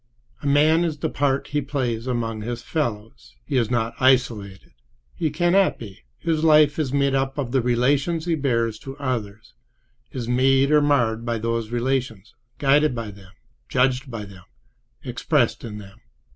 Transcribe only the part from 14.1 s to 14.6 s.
them,